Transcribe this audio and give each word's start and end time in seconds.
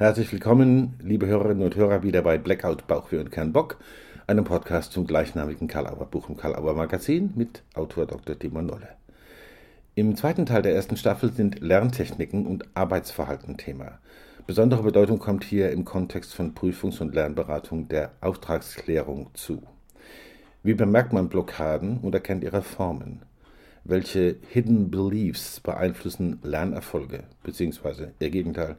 Herzlich 0.00 0.32
willkommen, 0.32 0.94
liebe 1.02 1.26
Hörerinnen 1.26 1.62
und 1.62 1.76
Hörer, 1.76 2.02
wieder 2.02 2.22
bei 2.22 2.38
Blackout 2.38 2.86
Bauchweh 2.86 3.18
und 3.18 3.30
Kernbock, 3.30 3.76
einem 4.26 4.44
Podcast 4.44 4.92
zum 4.92 5.06
gleichnamigen 5.06 5.68
Karl-Auer 5.68 6.06
Buch 6.06 6.30
im 6.30 6.38
Karl-Auer 6.38 6.72
Magazin 6.72 7.34
mit 7.36 7.62
Autor 7.74 8.06
Dr. 8.06 8.38
Timon 8.38 8.64
Nolle. 8.64 8.88
Im 9.96 10.16
zweiten 10.16 10.46
Teil 10.46 10.62
der 10.62 10.74
ersten 10.74 10.96
Staffel 10.96 11.30
sind 11.34 11.60
Lerntechniken 11.60 12.46
und 12.46 12.64
Arbeitsverhalten 12.72 13.58
Thema. 13.58 13.98
Besondere 14.46 14.84
Bedeutung 14.84 15.18
kommt 15.18 15.44
hier 15.44 15.70
im 15.70 15.84
Kontext 15.84 16.34
von 16.34 16.54
Prüfungs- 16.54 17.02
und 17.02 17.14
Lernberatung 17.14 17.88
der 17.88 18.12
Auftragsklärung 18.22 19.28
zu. 19.34 19.62
Wie 20.62 20.72
bemerkt 20.72 21.12
man 21.12 21.28
Blockaden 21.28 21.98
und 21.98 22.14
erkennt 22.14 22.42
ihre 22.42 22.62
Formen? 22.62 23.20
Welche 23.84 24.36
Hidden 24.48 24.90
Beliefs 24.90 25.60
beeinflussen 25.60 26.38
Lernerfolge, 26.42 27.24
beziehungsweise 27.42 28.12
ihr 28.18 28.30
Gegenteil? 28.30 28.78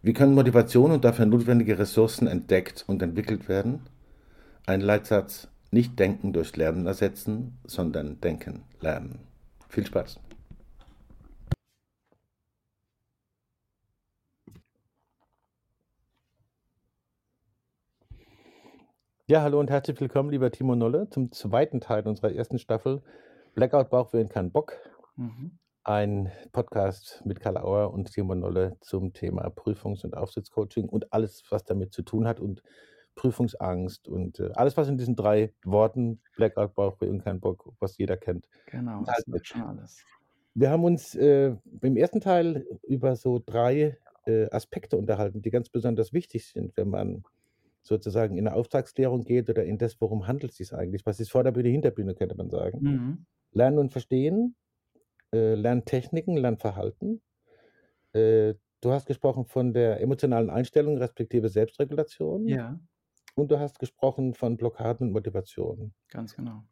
Wie 0.00 0.12
können 0.12 0.34
Motivation 0.34 0.92
und 0.92 1.04
dafür 1.04 1.26
notwendige 1.26 1.76
Ressourcen 1.76 2.28
entdeckt 2.28 2.84
und 2.86 3.02
entwickelt 3.02 3.48
werden? 3.48 3.88
Ein 4.64 4.80
Leitsatz, 4.80 5.48
nicht 5.72 5.98
Denken 5.98 6.32
durch 6.32 6.56
Lernen 6.56 6.86
ersetzen, 6.86 7.58
sondern 7.64 8.20
Denken 8.20 8.62
lernen. 8.80 9.26
Viel 9.68 9.84
Spaß! 9.84 10.20
Ja, 19.26 19.42
hallo 19.42 19.58
und 19.58 19.68
herzlich 19.68 20.00
willkommen, 20.00 20.30
lieber 20.30 20.52
Timo 20.52 20.76
Nolle, 20.76 21.10
zum 21.10 21.32
zweiten 21.32 21.80
Teil 21.80 22.06
unserer 22.06 22.32
ersten 22.32 22.60
Staffel 22.60 23.02
Blackout 23.54 23.90
Bauchwehen 23.90 24.28
kann 24.28 24.52
Bock. 24.52 24.74
Mhm 25.16 25.58
ein 25.84 26.30
Podcast 26.52 27.22
mit 27.24 27.40
Karl 27.40 27.56
Auer 27.56 27.92
und 27.92 28.08
Simon 28.08 28.40
Nolle 28.40 28.76
zum 28.80 29.12
Thema 29.12 29.48
Prüfungs- 29.50 30.04
und 30.04 30.16
Aufsichtscoaching 30.16 30.88
und 30.88 31.12
alles, 31.12 31.42
was 31.50 31.64
damit 31.64 31.92
zu 31.92 32.02
tun 32.02 32.26
hat 32.26 32.40
und 32.40 32.62
Prüfungsangst 33.14 34.06
und 34.06 34.38
äh, 34.38 34.50
alles, 34.54 34.76
was 34.76 34.88
in 34.88 34.96
diesen 34.96 35.16
drei 35.16 35.52
Worten, 35.64 36.20
Blackout, 36.36 36.74
Bauchweh 36.74 37.08
und 37.08 37.24
kein 37.24 37.40
Bock, 37.40 37.72
was 37.80 37.98
jeder 37.98 38.16
kennt. 38.16 38.48
Genau, 38.66 39.02
das 39.04 39.24
wird 39.26 39.46
schon 39.46 39.62
alles. 39.62 40.04
Wir 40.54 40.70
haben 40.70 40.84
uns 40.84 41.14
äh, 41.14 41.54
im 41.82 41.96
ersten 41.96 42.20
Teil 42.20 42.66
über 42.82 43.16
so 43.16 43.42
drei 43.44 43.98
äh, 44.26 44.48
Aspekte 44.50 44.96
unterhalten, 44.96 45.42
die 45.42 45.50
ganz 45.50 45.68
besonders 45.68 46.12
wichtig 46.12 46.46
sind, 46.46 46.76
wenn 46.76 46.88
man 46.88 47.24
sozusagen 47.82 48.36
in 48.36 48.46
eine 48.46 48.56
Auftragsklärung 48.56 49.24
geht 49.24 49.48
oder 49.50 49.64
in 49.64 49.78
das, 49.78 50.00
worum 50.00 50.26
handelt 50.26 50.52
es 50.52 50.58
sich 50.58 50.72
eigentlich? 50.72 51.06
Was 51.06 51.20
ist 51.20 51.30
Vorderbühne, 51.30 51.70
Hinterbühne, 51.70 52.14
könnte 52.14 52.36
man 52.36 52.50
sagen. 52.50 52.78
Mhm. 52.80 53.26
Lernen 53.52 53.78
und 53.78 53.92
verstehen, 53.92 54.54
äh, 55.32 55.54
Lerntechniken, 55.54 56.36
Lernverhalten. 56.36 57.22
Äh, 58.12 58.54
du 58.80 58.92
hast 58.92 59.06
gesprochen 59.06 59.44
von 59.44 59.72
der 59.72 60.00
emotionalen 60.00 60.50
Einstellung 60.50 60.98
respektive 60.98 61.48
Selbstregulation. 61.48 62.46
Ja. 62.46 62.78
Und 63.34 63.50
du 63.50 63.58
hast 63.58 63.78
gesprochen 63.78 64.34
von 64.34 64.56
Blockaden 64.56 65.08
und 65.08 65.12
Motivation. 65.12 65.92
Ganz 66.08 66.34
genau. 66.34 66.64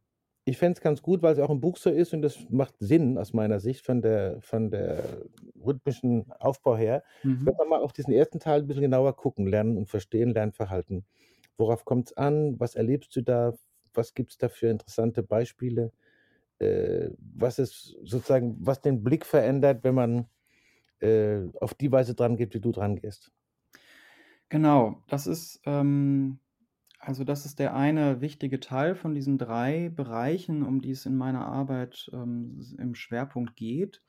Ich 0.48 0.58
fände 0.58 0.76
es 0.76 0.80
ganz 0.80 1.02
gut, 1.02 1.22
weil 1.22 1.32
es 1.32 1.40
auch 1.40 1.50
im 1.50 1.60
Buch 1.60 1.76
so 1.76 1.90
ist 1.90 2.14
und 2.14 2.22
das 2.22 2.38
macht 2.50 2.74
Sinn 2.78 3.18
aus 3.18 3.32
meiner 3.32 3.58
Sicht 3.58 3.84
von 3.84 4.00
der, 4.00 4.40
von 4.40 4.70
der 4.70 5.22
rhythmischen 5.64 6.30
Aufbau 6.38 6.76
her. 6.76 7.02
Mhm. 7.24 7.46
Wenn 7.46 7.58
wir 7.58 7.66
mal 7.66 7.82
auf 7.82 7.92
diesen 7.92 8.12
ersten 8.12 8.38
Teil 8.38 8.60
ein 8.60 8.66
bisschen 8.68 8.82
genauer 8.82 9.16
gucken, 9.16 9.46
lernen 9.48 9.76
und 9.76 9.88
verstehen, 9.88 10.30
Lernverhalten. 10.30 11.04
Worauf 11.56 11.84
kommt 11.84 12.08
es 12.08 12.16
an? 12.16 12.60
Was 12.60 12.76
erlebst 12.76 13.14
du 13.16 13.22
da? 13.22 13.54
Was 13.92 14.14
gibt 14.14 14.32
es 14.32 14.38
da 14.38 14.48
für 14.48 14.68
interessante 14.68 15.24
Beispiele? 15.24 15.90
Äh, 16.58 17.10
was 17.18 17.58
es 17.58 17.96
sozusagen, 18.04 18.56
was 18.60 18.80
den 18.80 19.02
Blick 19.02 19.26
verändert, 19.26 19.84
wenn 19.84 19.94
man 19.94 20.26
äh, 21.00 21.40
auf 21.60 21.74
die 21.74 21.92
Weise 21.92 22.14
dran 22.14 22.36
geht, 22.36 22.54
wie 22.54 22.60
du 22.60 22.72
dran 22.72 22.96
gehst. 22.96 23.32
Genau, 24.48 25.02
das 25.08 25.26
ist 25.26 25.60
ähm, 25.64 26.38
also 27.06 27.22
das 27.22 27.46
ist 27.46 27.60
der 27.60 27.76
eine 27.76 28.20
wichtige 28.20 28.58
Teil 28.58 28.96
von 28.96 29.14
diesen 29.14 29.38
drei 29.38 29.90
Bereichen, 29.90 30.64
um 30.64 30.80
die 30.80 30.90
es 30.90 31.06
in 31.06 31.16
meiner 31.16 31.46
Arbeit 31.46 32.10
ähm, 32.12 32.60
im 32.78 32.96
Schwerpunkt 32.96 33.54
geht. 33.54 34.02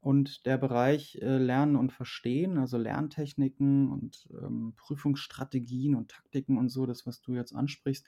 Und 0.00 0.44
der 0.44 0.58
Bereich 0.58 1.16
äh, 1.22 1.38
Lernen 1.38 1.76
und 1.76 1.92
Verstehen, 1.92 2.58
also 2.58 2.76
Lerntechniken 2.76 3.90
und 3.90 4.28
ähm, 4.30 4.74
Prüfungsstrategien 4.76 5.94
und 5.94 6.10
Taktiken 6.10 6.58
und 6.58 6.68
so, 6.68 6.84
das, 6.84 7.06
was 7.06 7.22
du 7.22 7.34
jetzt 7.34 7.54
ansprichst, 7.54 8.06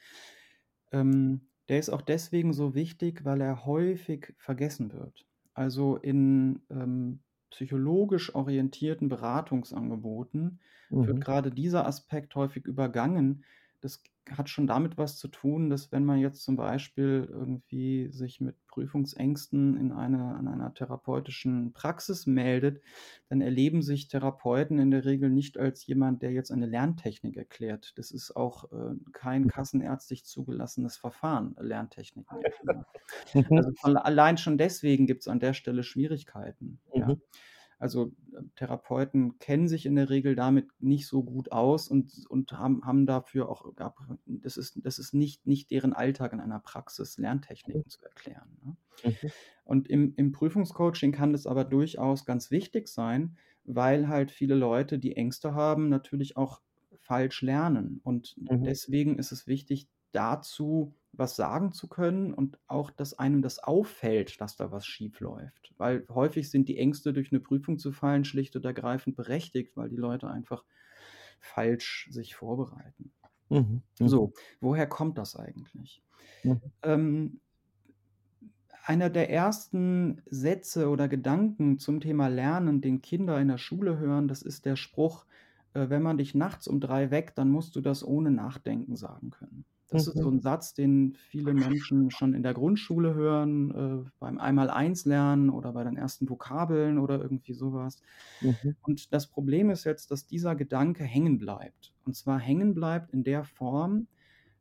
ähm, 0.92 1.48
der 1.68 1.78
ist 1.78 1.90
auch 1.90 2.02
deswegen 2.02 2.52
so 2.52 2.74
wichtig, 2.74 3.24
weil 3.24 3.40
er 3.40 3.66
häufig 3.66 4.34
vergessen 4.38 4.92
wird. 4.92 5.26
Also 5.54 5.96
in 5.96 6.60
ähm, 6.70 7.20
psychologisch 7.50 8.34
orientierten 8.34 9.08
Beratungsangeboten 9.08 10.60
wird 10.90 11.16
mhm. 11.16 11.20
gerade 11.20 11.50
dieser 11.50 11.86
Aspekt 11.86 12.34
häufig 12.34 12.64
übergangen, 12.64 13.44
das 13.80 14.02
hat 14.36 14.48
schon 14.48 14.66
damit 14.66 14.98
was 14.98 15.16
zu 15.16 15.28
tun, 15.28 15.70
dass 15.70 15.92
wenn 15.92 16.04
man 16.04 16.18
jetzt 16.18 16.42
zum 16.42 16.56
Beispiel 16.56 17.28
irgendwie 17.30 18.08
sich 18.10 18.40
mit 18.40 18.56
Prüfungsängsten 18.66 19.76
in 19.76 19.92
einer, 19.92 20.36
an 20.36 20.46
einer 20.46 20.72
therapeutischen 20.74 21.72
Praxis 21.72 22.26
meldet, 22.26 22.82
dann 23.28 23.40
erleben 23.40 23.82
sich 23.82 24.08
Therapeuten 24.08 24.78
in 24.78 24.90
der 24.90 25.04
Regel 25.04 25.30
nicht 25.30 25.58
als 25.58 25.86
jemand, 25.86 26.22
der 26.22 26.32
jetzt 26.32 26.50
eine 26.50 26.66
Lerntechnik 26.66 27.36
erklärt. 27.36 27.92
Das 27.96 28.10
ist 28.10 28.36
auch 28.36 28.70
äh, 28.72 28.94
kein 29.12 29.42
mhm. 29.42 29.48
kassenärztlich 29.48 30.24
zugelassenes 30.24 30.96
Verfahren, 30.96 31.56
Lerntechniken. 31.58 32.38
also 33.34 33.70
von, 33.80 33.96
allein 33.96 34.36
schon 34.38 34.58
deswegen 34.58 35.06
gibt 35.06 35.22
es 35.22 35.28
an 35.28 35.40
der 35.40 35.54
Stelle 35.54 35.82
Schwierigkeiten. 35.82 36.80
Mhm. 36.94 37.00
Ja. 37.00 37.16
Also 37.78 38.12
äh, 38.32 38.42
Therapeuten 38.56 39.38
kennen 39.38 39.68
sich 39.68 39.86
in 39.86 39.94
der 39.94 40.10
Regel 40.10 40.34
damit 40.34 40.68
nicht 40.80 41.06
so 41.06 41.22
gut 41.22 41.52
aus 41.52 41.88
und, 41.88 42.26
und 42.28 42.52
haben, 42.52 42.84
haben 42.84 43.06
dafür 43.06 43.48
auch, 43.48 43.72
das 44.26 44.56
ist, 44.56 44.80
das 44.84 44.98
ist 44.98 45.14
nicht, 45.14 45.46
nicht 45.46 45.70
deren 45.70 45.92
Alltag 45.92 46.32
in 46.32 46.40
einer 46.40 46.60
Praxis, 46.60 47.18
Lerntechniken 47.18 47.82
mhm. 47.84 47.90
zu 47.90 48.02
erklären. 48.02 48.58
Ne? 48.64 48.76
Mhm. 49.04 49.30
Und 49.64 49.88
im, 49.88 50.14
im 50.16 50.32
Prüfungscoaching 50.32 51.12
kann 51.12 51.32
das 51.32 51.46
aber 51.46 51.64
durchaus 51.64 52.24
ganz 52.24 52.50
wichtig 52.50 52.88
sein, 52.88 53.36
weil 53.64 54.08
halt 54.08 54.30
viele 54.30 54.54
Leute, 54.54 54.98
die 54.98 55.16
Ängste 55.16 55.54
haben, 55.54 55.88
natürlich 55.88 56.36
auch 56.36 56.60
falsch 56.96 57.42
lernen. 57.42 58.00
Und 58.02 58.34
mhm. 58.38 58.64
deswegen 58.64 59.18
ist 59.18 59.30
es 59.30 59.46
wichtig, 59.46 59.88
dazu 60.12 60.94
was 61.18 61.36
sagen 61.36 61.72
zu 61.72 61.88
können 61.88 62.32
und 62.32 62.58
auch, 62.68 62.90
dass 62.90 63.18
einem 63.18 63.42
das 63.42 63.58
auffällt, 63.58 64.40
dass 64.40 64.56
da 64.56 64.70
was 64.70 64.86
schief 64.86 65.20
läuft. 65.20 65.74
Weil 65.76 66.06
häufig 66.08 66.50
sind 66.50 66.68
die 66.68 66.78
Ängste, 66.78 67.12
durch 67.12 67.32
eine 67.32 67.40
Prüfung 67.40 67.78
zu 67.78 67.92
fallen, 67.92 68.24
schlicht 68.24 68.56
und 68.56 68.64
ergreifend 68.64 69.16
berechtigt, 69.16 69.76
weil 69.76 69.88
die 69.88 69.96
Leute 69.96 70.28
einfach 70.30 70.64
falsch 71.40 72.08
sich 72.10 72.34
vorbereiten. 72.34 73.12
Mhm. 73.50 73.82
Mhm. 74.00 74.08
So, 74.08 74.32
woher 74.60 74.86
kommt 74.86 75.18
das 75.18 75.36
eigentlich? 75.36 76.02
Mhm. 76.44 76.72
Ähm, 76.82 77.40
einer 78.84 79.10
der 79.10 79.30
ersten 79.30 80.22
Sätze 80.26 80.88
oder 80.88 81.08
Gedanken 81.08 81.78
zum 81.78 82.00
Thema 82.00 82.28
Lernen, 82.28 82.80
den 82.80 83.02
Kinder 83.02 83.40
in 83.40 83.48
der 83.48 83.58
Schule 83.58 83.98
hören, 83.98 84.28
das 84.28 84.42
ist 84.42 84.64
der 84.64 84.76
Spruch, 84.76 85.26
äh, 85.74 85.88
wenn 85.90 86.02
man 86.02 86.18
dich 86.18 86.34
nachts 86.34 86.66
um 86.68 86.80
drei 86.80 87.10
weckt, 87.10 87.38
dann 87.38 87.50
musst 87.50 87.76
du 87.76 87.80
das 87.80 88.04
ohne 88.04 88.30
Nachdenken 88.30 88.96
sagen 88.96 89.30
können. 89.30 89.64
Das 89.90 90.06
ist 90.06 90.18
so 90.18 90.30
mhm. 90.30 90.36
ein 90.36 90.40
Satz, 90.40 90.74
den 90.74 91.14
viele 91.14 91.54
Menschen 91.54 92.10
schon 92.10 92.34
in 92.34 92.42
der 92.42 92.52
Grundschule 92.52 93.14
hören, 93.14 94.04
äh, 94.04 94.10
beim 94.18 94.38
Einmal-Eins 94.38 95.06
lernen 95.06 95.48
oder 95.48 95.72
bei 95.72 95.82
den 95.82 95.96
ersten 95.96 96.28
Vokabeln 96.28 96.98
oder 96.98 97.20
irgendwie 97.20 97.54
sowas. 97.54 98.02
Mhm. 98.42 98.76
Und 98.82 99.12
das 99.14 99.26
Problem 99.28 99.70
ist 99.70 99.84
jetzt, 99.84 100.10
dass 100.10 100.26
dieser 100.26 100.54
Gedanke 100.56 101.04
hängen 101.04 101.38
bleibt. 101.38 101.94
Und 102.04 102.14
zwar 102.16 102.38
hängen 102.38 102.74
bleibt 102.74 103.12
in 103.12 103.24
der 103.24 103.44
Form, 103.44 104.08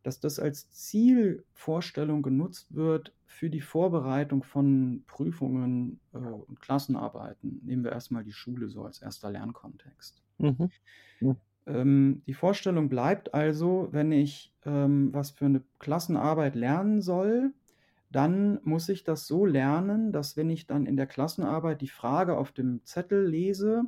dass 0.04 0.22
das 0.22 0.40
als 0.40 0.72
Zielvorstellung 0.72 2.22
genutzt 2.22 2.74
wird 2.74 3.14
für 3.26 3.50
die 3.50 3.60
Vorbereitung 3.60 4.44
von 4.44 5.04
Prüfungen 5.06 6.00
äh, 6.14 6.18
und 6.18 6.62
Klassenarbeiten. 6.62 7.60
Nehmen 7.66 7.84
wir 7.84 7.92
erstmal 7.92 8.24
die 8.24 8.32
Schule 8.32 8.70
so 8.70 8.84
als 8.84 9.02
erster 9.02 9.30
Lernkontext. 9.30 10.24
Mhm. 10.38 10.72
Ähm, 11.68 12.24
die 12.26 12.34
Vorstellung 12.34 12.90
bleibt 12.90 13.34
also, 13.34 13.90
wenn 13.92 14.12
ich 14.12 14.54
ähm, 14.66 15.14
was 15.14 15.32
für 15.32 15.46
eine 15.46 15.62
Klassenarbeit 15.80 16.56
lernen 16.56 17.02
soll, 17.02 17.54
dann 18.10 18.60
muss 18.64 18.88
ich 18.88 19.04
das 19.04 19.28
so 19.28 19.46
lernen, 19.46 20.14
dass 20.14 20.38
wenn 20.38 20.50
ich 20.50 20.66
dann 20.66 20.86
in 20.86 20.96
der 20.96 21.08
Klassenarbeit 21.08 21.82
die 21.82 21.90
Frage 21.90 22.38
auf 22.38 22.54
dem 22.54 22.84
Zettel 22.86 23.28
lese, 23.28 23.84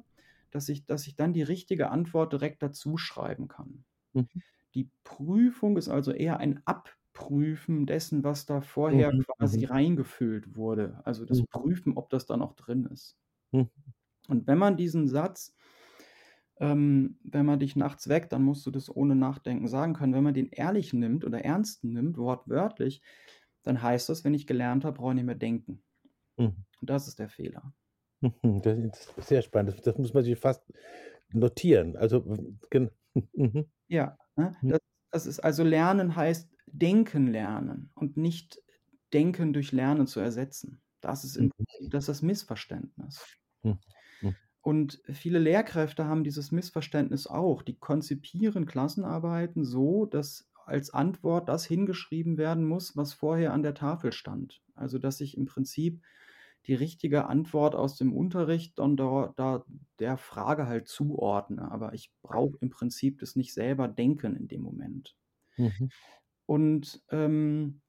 dass 0.52 0.68
ich, 0.68 0.86
dass 0.86 1.08
ich 1.08 1.16
dann 1.16 1.32
die 1.32 1.44
richtige 1.44 1.90
Antwort 1.90 2.34
direkt 2.34 2.62
dazu 2.62 2.98
schreiben 2.98 3.48
kann. 3.48 3.86
Mhm. 4.14 4.28
Die 4.74 4.90
Prüfung 5.04 5.78
ist 5.78 5.88
also 5.88 6.12
eher 6.12 6.38
ein 6.38 6.62
Abprüfen 6.66 7.86
dessen, 7.86 8.24
was 8.24 8.46
da 8.46 8.60
vorher 8.60 9.14
mhm. 9.14 9.24
quasi 9.24 9.60
mhm. 9.60 9.66
reingefüllt 9.66 10.56
wurde. 10.56 11.02
Also 11.06 11.24
das 11.26 11.40
mhm. 11.40 11.46
Prüfen, 11.50 11.98
ob 11.98 12.10
das 12.10 12.26
da 12.26 12.36
noch 12.36 12.54
drin 12.54 12.86
ist. 12.92 13.16
Mhm. 13.52 13.70
Und 14.28 14.48
wenn 14.48 14.58
man 14.58 14.76
diesen 14.76 15.08
Satz 15.08 15.56
ähm, 16.60 17.20
wenn 17.24 17.46
man 17.46 17.60
dich 17.60 17.76
nachts 17.76 18.10
weckt, 18.10 18.34
dann 18.34 18.44
musst 18.44 18.66
du 18.66 18.72
das 18.72 18.94
ohne 18.94 19.16
Nachdenken 19.16 19.68
sagen 19.68 19.94
können. 19.94 20.14
Wenn 20.14 20.24
man 20.24 20.34
den 20.34 20.50
ehrlich 20.50 20.94
nimmt 20.94 21.26
oder 21.26 21.44
ernst 21.44 21.84
nimmt, 21.84 22.18
wortwörtlich, 22.18 23.02
dann 23.64 23.82
heißt 23.82 24.10
das, 24.10 24.24
wenn 24.24 24.34
ich 24.34 24.48
gelernt 24.48 24.86
habe, 24.86 24.98
brauche 24.98 25.12
ich 25.12 25.16
nicht 25.16 25.26
mehr 25.26 25.36
denken. 25.36 25.84
Mhm. 26.38 26.66
Und 26.82 26.90
das 26.90 27.08
ist 27.08 27.20
der 27.20 27.30
Fehler. 27.30 27.74
Mhm, 28.22 28.62
das 28.62 28.78
ist 29.18 29.28
sehr 29.28 29.42
spannend. 29.42 29.74
Das, 29.76 29.82
das 29.82 29.98
muss 29.98 30.14
man 30.14 30.24
sich 30.24 30.38
fast 30.38 30.64
notieren. 31.32 31.96
Also, 31.96 32.22
mhm. 33.34 33.72
Ja, 33.88 34.18
ne? 34.36 34.56
Mhm. 34.62 34.70
Das 34.70 34.80
das 35.12 35.26
ist 35.26 35.40
also 35.40 35.64
Lernen 35.64 36.16
heißt 36.16 36.52
denken 36.68 37.26
lernen 37.28 37.92
und 37.96 38.16
nicht 38.16 38.62
Denken 39.12 39.54
durch 39.54 39.72
Lernen 39.72 40.06
zu 40.06 40.20
ersetzen. 40.20 40.84
Das 41.02 41.24
ist 41.24 41.36
im 41.36 41.50
Mhm. 41.58 41.90
Das 41.90 42.04
ist 42.04 42.10
das 42.10 42.22
Missverständnis. 42.22 43.26
Mhm. 43.64 43.80
Und 44.70 45.02
viele 45.12 45.40
Lehrkräfte 45.40 46.06
haben 46.06 46.24
dieses 46.24 46.52
Missverständnis 46.52 47.26
auch. 47.26 47.64
Die 47.64 47.80
konzipieren 47.80 48.68
Klassenarbeiten 48.68 49.64
so, 49.64 50.06
dass 50.06 50.52
als 50.66 50.92
Antwort 50.94 51.50
das 51.50 51.66
hingeschrieben 51.66 52.38
werden 52.38 52.66
muss, 52.66 52.96
was 52.96 53.14
vorher 53.14 53.52
an 53.54 53.64
der 53.64 53.74
Tafel 53.74 54.12
stand. 54.12 54.62
Also, 54.76 55.00
dass 55.00 55.22
ich 55.22 55.36
im 55.38 55.46
Prinzip 55.46 56.04
die 56.68 56.76
richtige 56.76 57.26
Antwort 57.28 57.74
aus 57.74 57.96
dem 57.98 58.14
Unterricht 58.14 58.78
dann 58.78 58.96
da 58.96 59.34
da 59.36 59.66
der 59.98 60.18
Frage 60.18 60.68
halt 60.68 60.88
zuordne, 60.88 61.72
aber 61.72 61.94
ich 61.94 62.12
brauche 62.22 62.58
im 62.62 62.70
Prinzip 62.70 63.18
das 63.20 63.36
nicht 63.36 63.54
selber 63.54 63.88
denken 63.88 64.36
in 64.36 64.48
dem 64.48 64.62
Moment. 64.62 65.16
Mhm. 65.58 65.92
Und, 66.46 67.02
ähm 67.12 67.82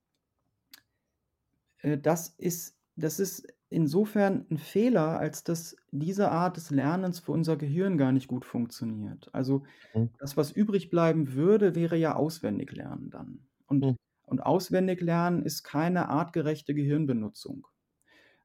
äh, 1.78 1.98
das 1.98 2.28
ist 2.38 2.78
das 2.96 3.18
ist 3.20 3.46
insofern 3.70 4.46
'n 4.50 4.58
Fehler, 4.58 5.18
als 5.20 5.44
dass 5.44 5.76
diese 5.92 6.30
Art 6.30 6.56
des 6.58 6.70
Lernens 6.70 7.20
für 7.20 7.32
unser 7.32 7.56
Gehirn 7.56 7.98
gar 7.98 8.12
nicht 8.12 8.28
gut 8.28 8.44
funktioniert. 8.44 9.30
Also, 9.34 9.64
Mhm. 9.94 10.10
das, 10.18 10.36
was 10.36 10.52
übrig 10.52 10.90
bleiben 10.90 11.34
würde, 11.34 11.74
wäre 11.76 11.96
ja 11.96 12.16
Auswendiglernen 12.16 13.10
dann. 13.10 13.48
Und 13.66 13.82
Mhm. 13.82 13.96
und 14.26 14.40
Auswendiglernen 14.46 15.42
ist 15.44 15.64
keine 15.64 16.08
artgerechte 16.08 16.74
Gehirnbenutzung. 16.74 17.66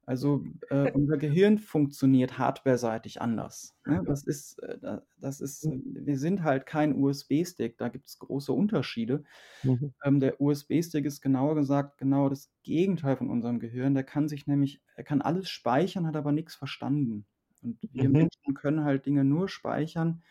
Also, 0.07 0.45
äh, 0.69 0.87
unser 0.87 1.17
Gehirn 1.17 1.57
funktioniert 1.57 2.37
hardwareseitig 2.37 3.21
anders, 3.21 3.75
ne? 3.85 4.03
Das 4.05 4.23
ist, 4.23 4.59
äh, 4.63 4.77
da 4.79 5.03
das 5.17 5.41
ist 5.41 5.71
Mhm. 5.71 5.85
wir 5.97 6.17
sind 6.19 6.43
halt 6.43 6.65
kein 6.67 6.95
USB-Stick, 6.95 7.77
da 7.77 7.89
gibt's 7.89 8.19
große 8.19 8.51
Unterschiede. 8.53 9.23
Mhm. 9.63 9.95
Ähm, 10.03 10.19
der 10.19 10.41
USB-Stick 10.41 11.05
ist 11.05 11.21
genauer 11.21 11.55
gesagt 11.55 11.97
genau 11.97 12.29
das 12.29 12.53
Gegenteil 12.63 13.17
von 13.17 13.29
unserem 13.31 13.59
Gehirn. 13.59 13.93
Der 13.95 14.03
kann 14.03 14.27
sich 14.29 14.45
nämlich 14.47 14.81
er 14.95 15.03
kann 15.05 15.21
alles 15.21 15.49
speichern, 15.49 16.05
hat 16.07 16.15
aber 16.17 16.31
nix 16.33 16.55
verstanden. 16.55 17.25
Und 17.61 17.79
wir 17.91 18.09
Mhm. 18.09 18.11
Menschen 18.11 18.53
können 18.55 18.83
halt 18.83 19.05
Dinge 19.07 19.23
nur 19.25 19.49
speichern 19.49 20.23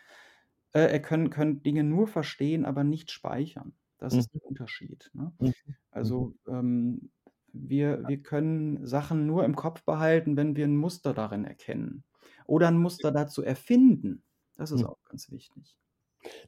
äh, 0.74 0.96
äh, 0.96 1.00
können 1.00 1.30
können 1.30 1.62
Dinge 1.62 1.84
nur 1.84 2.06
verstehen, 2.08 2.64
aber 2.64 2.84
nicht 2.84 3.10
speichern. 3.10 3.74
Das 3.98 4.18
ist 4.18 4.28
Mhm. 4.28 4.40
der 4.40 4.42
Unterschied, 4.44 5.10
ne? 5.14 5.34
Mhm. 5.40 5.52
Mhm. 6.00 6.24
Also, 6.24 6.36
ähm, 6.48 7.12
wir 7.54 8.06
wir 8.08 8.22
können 8.22 8.86
Sachen 8.86 9.26
nur 9.26 9.44
im 9.44 9.56
Kopf 9.56 9.84
behalten, 9.84 10.36
wenn 10.36 10.56
wir 10.56 10.66
'n 10.66 10.76
Muster 10.76 11.14
darin 11.14 11.44
erkennen 11.44 12.04
oder 12.46 12.68
'n 12.68 12.78
Muster 12.78 13.12
dazu 13.12 13.42
erfinden. 13.44 14.24
Das 14.56 14.70
ist 14.72 14.82
Mhm. 14.82 14.86
auch 14.86 14.98
ganz 15.08 15.30
wichtig. 15.30 15.74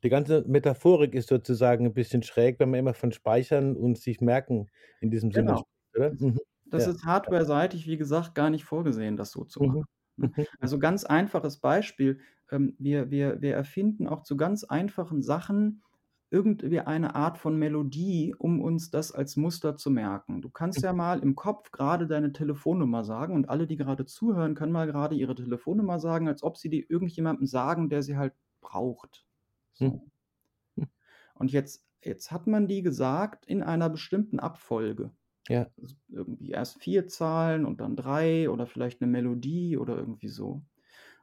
Die 0.02 0.08
ganze 0.08 0.44
Metaphorik 0.46 1.14
ist 1.14 1.28
sozusagen 1.28 1.86
'n 1.86 1.94
bisschen 1.94 2.22
schräg, 2.22 2.58
wenn 2.60 2.70
man 2.70 2.80
immer 2.80 2.94
von 2.94 3.12
Speichern 3.12 3.76
und 3.76 3.98
sich 3.98 4.20
merken 4.20 4.68
in 5.00 5.10
diesem 5.10 5.32
Sinne 5.32 5.56
Genau. 5.56 5.56
spricht, 5.56 5.96
oder? 5.96 6.10
Das 6.10 6.18
Mhm. 6.18 6.40
das 6.68 6.86
Ja. 6.86 6.88
ist 6.88 7.04
hardwareseitig, 7.04 7.86
wie 7.86 7.96
gesagt, 7.96 8.34
gar 8.34 8.50
nicht 8.50 8.64
vorgesehen, 8.64 9.16
das 9.16 9.30
so 9.32 9.44
zu 9.44 9.60
Mhm. 9.60 9.62
machen, 9.62 9.86
ne? 10.16 10.32
Mhm. 10.36 10.46
Also, 10.60 10.78
ganz 10.80 11.04
einfaches 11.04 11.58
Beispiel, 11.60 12.20
ähm, 12.50 12.74
wir 12.78 13.10
wir 13.10 13.40
wir 13.42 13.54
erfinden 13.54 14.08
auch 14.08 14.22
zu 14.24 14.36
ganz 14.36 14.64
einfachen 14.64 15.22
Sachen 15.22 15.82
irgendwie 16.30 16.80
eine 16.80 17.14
Art 17.14 17.38
von 17.38 17.56
Melodie, 17.58 18.34
um 18.38 18.60
uns 18.60 18.90
das 18.90 19.12
als 19.12 19.36
Muster 19.36 19.76
zu 19.76 19.90
merken. 19.90 20.42
Du 20.42 20.50
kannst 20.50 20.82
Mhm. 20.82 20.84
ja 20.84 20.92
mal 20.92 21.20
im 21.20 21.34
Kopf 21.36 21.70
grade 21.72 22.06
deine 22.06 22.32
Telefonnummer 22.32 23.04
sagen 23.04 23.34
und 23.34 23.48
alle, 23.48 23.66
die 23.66 23.76
gerade 23.76 24.06
zuhören, 24.06 24.54
können 24.54 24.72
mal 24.72 24.90
grade 24.90 25.14
ihre 25.16 25.34
Telefonnummer 25.36 25.98
sagen, 26.00 26.28
als 26.28 26.42
ob 26.42 26.56
sie 26.56 26.70
die 26.70 26.82
irgendjemandem 26.88 27.46
sagen, 27.46 27.88
der 27.90 28.02
sie 28.02 28.16
halt 28.16 28.34
braucht. 28.60 29.24
Mhm. 29.80 29.96
So. 29.96 30.08
Hm. 30.78 30.88
Und 31.34 31.52
jetzt 31.52 31.84
jetzt 32.04 32.32
hat 32.32 32.46
man 32.48 32.68
die 32.68 32.82
gesagt 32.82 33.46
in 33.46 33.62
einer 33.62 33.90
bestimmten 33.90 34.40
Abfolge. 34.40 35.12
Ja. 35.48 35.70
Also, 35.82 35.96
irgendwie 36.08 36.50
erst 36.52 36.80
4 36.82 37.08
Zahlen 37.08 37.66
und 37.66 37.80
dann 37.80 37.96
3 37.96 38.50
oder 38.50 38.66
vielleicht 38.68 39.00
'ne 39.02 39.08
Melodie 39.08 39.76
oder 39.78 39.96
irgendwie 39.98 40.28
so. 40.28 40.64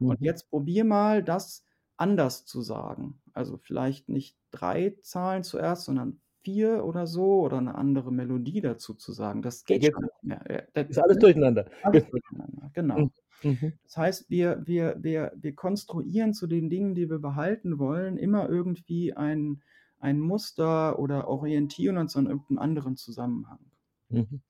Und 0.06 0.20
Mhm. 0.20 0.26
jetzt 0.26 0.50
probier 0.50 0.86
mal, 0.86 1.24
das 1.24 1.66
anders 1.98 2.46
zu 2.46 2.62
sagen. 2.62 3.22
Also, 3.34 3.58
vielleicht 3.58 4.10
nicht 4.10 4.38
3 4.52 4.98
Zahlen 5.02 5.44
zuerst, 5.44 5.86
sondern 5.86 6.22
4 6.44 6.86
oder 6.86 7.08
so 7.08 7.42
oder 7.42 7.62
'ne 7.62 7.76
andere 7.76 8.12
Melodie 8.12 8.62
dazu 8.62 8.94
zu 8.96 9.14
sagen. 9.14 9.42
Das 9.42 9.66
Da 9.70 9.76
geht 9.80 9.86
schon 9.86 10.04
nicht 10.04 10.24
mehr. 10.24 10.50
Äh, 10.50 10.68
da 10.74 10.82
ist 10.82 11.00
alles 11.00 11.18
durcheinander. 11.20 11.66
alles 11.82 12.08
durcheinander, 12.10 12.72
genau. 12.74 13.04
Mhm. 13.04 13.12
Mhm. 13.44 13.80
Das 13.86 13.98
heißt, 13.98 14.30
wir 14.32 14.64
wir 14.68 14.98
wir 15.02 15.34
wir 15.38 15.56
konstruieren 15.56 16.34
zu 16.34 16.48
den 16.48 16.70
Dingen, 16.70 16.96
die 16.96 17.10
wir 17.10 17.20
behalten 17.20 17.80
wollen, 17.80 18.18
immer 18.18 18.50
irgendwie 18.50 19.14
ein 19.16 19.64
ein 20.00 20.20
Muster 20.22 21.00
oder 21.00 21.28
orientieren 21.30 21.98
uns 21.98 22.16
an 22.18 22.28
irgend 22.28 22.50
'nem 22.52 22.60
anderen 22.60 22.98
Zusammenhang. 22.98 23.72
Mhm. 24.12 24.44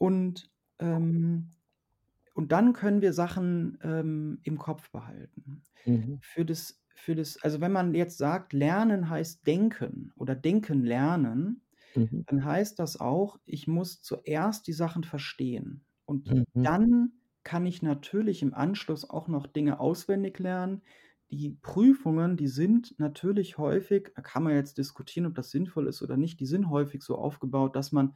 Und, 0.00 0.50
ähm 0.78 1.52
und 2.40 2.52
dann 2.52 2.72
können 2.72 3.02
wir 3.02 3.12
Sachen, 3.12 3.78
ähm, 3.82 4.40
im 4.44 4.58
Kopf 4.58 4.90
behalten. 4.90 5.62
Mhm. 5.86 6.20
Für 6.20 6.44
das 6.46 6.82
für 6.94 7.14
das 7.14 7.42
also, 7.42 7.60
wenn 7.62 7.72
man 7.72 7.94
jetzt 7.94 8.18
sagt, 8.18 8.52
Lernen 8.54 9.10
heißt 9.10 9.46
denken 9.46 10.12
oder 10.16 10.34
denken 10.36 10.84
lernen, 10.84 11.62
Mhm. 11.96 12.22
dann 12.26 12.44
heißt 12.44 12.78
das 12.78 13.00
auch, 13.00 13.38
ich 13.46 13.66
muss 13.68 14.02
zuerst 14.02 14.66
die 14.66 14.72
Sachen 14.72 15.04
verstehen. 15.04 15.84
Und 16.06 16.30
Mhm. 16.30 16.44
dann 16.62 17.12
kann 17.44 17.66
ich 17.66 17.82
natürlich 17.82 18.42
im 18.42 18.54
Anschluss 18.54 19.08
auch 19.08 19.28
noch 19.28 19.46
Dinge 19.46 19.80
auswendig 19.80 20.38
lernen. 20.38 20.82
Die 21.30 21.50
Prüfungen, 21.62 22.36
die 22.36 22.48
sind 22.48 22.98
natürlich 22.98 23.58
häufig 23.58 24.12
da 24.16 24.22
kann 24.22 24.42
man 24.44 24.54
jetzt 24.54 24.78
diskutieren, 24.78 25.26
ob 25.26 25.34
das 25.34 25.50
sinnvoll 25.50 25.86
ist 25.88 26.02
oder 26.02 26.16
nicht, 26.16 26.40
die 26.40 26.46
sind 26.46 26.70
häufig 26.70 27.02
so 27.02 27.16
aufgebaut, 27.16 27.76
dass 27.76 27.92
man 27.92 28.14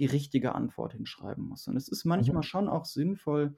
die 0.00 0.06
richtige 0.06 0.54
Antwort 0.56 0.94
hinschreiben 0.94 1.44
muss. 1.44 1.68
Und 1.68 1.76
es 1.76 1.88
ist 1.88 2.04
Mhm. 2.14 2.30
manchmal 2.30 2.42
schon 2.42 2.68
auch 2.68 2.86
sinnvoll, 2.86 3.56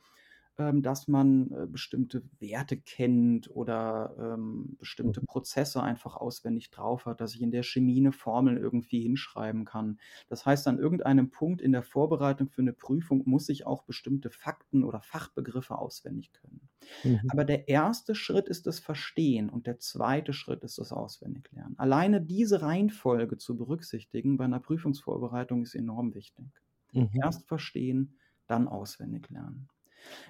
dass 0.58 1.08
man, 1.08 1.50
äh, 1.52 1.66
bestimmte 1.66 2.22
Werte 2.38 2.76
kennt 2.78 3.50
oder, 3.50 4.14
ähm, 4.36 4.76
bestimmte 4.78 5.20
Mhm. 5.20 5.26
Prozesse 5.26 5.82
einfach 5.82 6.16
auswendig 6.16 6.70
drauf 6.70 7.06
hat, 7.06 7.20
dass 7.20 7.34
ich 7.34 7.42
in 7.42 7.50
der 7.50 7.62
Chemie 7.62 8.00
'ne 8.00 8.12
Formel 8.12 8.58
irgendwie 8.58 9.00
hinschreiben 9.00 9.64
kann. 9.64 9.98
Das 10.28 10.44
heißt, 10.46 10.68
an 10.68 10.78
irgendeinem 10.78 11.30
Punkt 11.30 11.60
in 11.62 11.72
der 11.72 11.82
Vorbereitung 11.82 12.48
für 12.50 12.62
'ne 12.62 12.72
Prüfung 12.74 13.22
muss 13.26 13.48
ich 13.48 13.66
auch 13.66 13.84
bestimmte 13.84 14.30
Fakten 14.30 14.84
oder 14.84 15.00
Fachbegriffe 15.02 15.78
auswendig 15.78 16.32
können. 16.32 16.68
Mhm. 17.04 17.32
Aber 17.32 17.44
der 17.44 17.68
erste 17.68 18.14
Schritt 18.14 18.48
ist 18.48 18.66
das 18.66 18.80
Verstehen 18.80 19.50
und 19.50 19.66
der 19.66 19.78
zweite 19.80 20.32
Schritt 20.34 20.64
ist 20.64 20.78
das 20.78 20.92
Auswendiglernen. 20.92 21.78
Alleine 21.78 22.20
diese 22.22 22.62
Reihenfolge 22.62 23.38
zu 23.38 23.56
berücksichtigen 23.56 24.36
bei 24.38 24.46
'ner 24.46 24.60
Prüfungsvorbereitung 24.60 25.62
ist 25.62 25.74
enorm 25.76 26.14
wichtig. 26.14 26.48
Mhm. 26.94 27.22
Erst 27.22 27.48
verstehen, 27.48 28.18
dann 28.48 28.68
auswendig 28.68 29.30
lernen. 29.30 29.68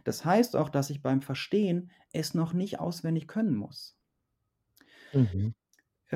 Das 0.05 0.25
heißt 0.25 0.57
auch, 0.57 0.69
dass 0.71 0.91
ich 0.91 1.03
beim 1.03 1.23
Verstehen 1.23 1.91
es 2.13 2.35
noch 2.35 2.53
nicht 2.53 2.81
auswendig 2.81 3.29
können 3.29 3.55
muss. 3.57 3.99
Mhm. 5.13 5.55